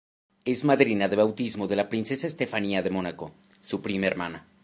[0.45, 4.47] Es madrina de bautismo de la princesa Estefanía de Mónaco, su prima hermana.